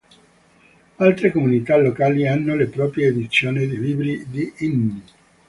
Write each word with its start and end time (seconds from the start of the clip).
Altre 0.97 1.31
comunità 1.31 1.77
locali 1.77 2.27
hanno 2.27 2.55
le 2.55 2.65
proprie 2.65 3.09
edizioni 3.09 3.67
di 3.67 3.77
libri 3.79 4.25
di 4.29 4.51
inni. 4.57 5.03